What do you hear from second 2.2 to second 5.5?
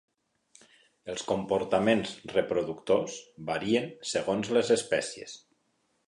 reproductors varien segons les espècies.